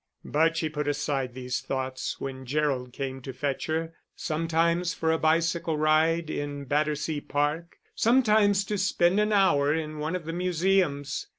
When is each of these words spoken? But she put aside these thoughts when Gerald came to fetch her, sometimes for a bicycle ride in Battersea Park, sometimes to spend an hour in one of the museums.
But 0.25 0.57
she 0.57 0.67
put 0.67 0.87
aside 0.87 1.35
these 1.35 1.59
thoughts 1.61 2.19
when 2.19 2.43
Gerald 2.47 2.91
came 2.91 3.21
to 3.21 3.31
fetch 3.33 3.67
her, 3.67 3.93
sometimes 4.15 4.95
for 4.95 5.11
a 5.11 5.19
bicycle 5.19 5.77
ride 5.77 6.27
in 6.27 6.65
Battersea 6.65 7.21
Park, 7.21 7.77
sometimes 7.93 8.65
to 8.65 8.79
spend 8.79 9.19
an 9.19 9.31
hour 9.31 9.71
in 9.71 9.99
one 9.99 10.15
of 10.15 10.25
the 10.25 10.33
museums. 10.33 11.27